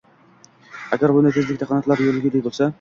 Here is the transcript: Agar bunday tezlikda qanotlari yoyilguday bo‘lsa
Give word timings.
Agar 0.97 1.15
bunday 1.19 1.37
tezlikda 1.37 1.71
qanotlari 1.75 2.11
yoyilguday 2.11 2.49
bo‘lsa 2.51 2.69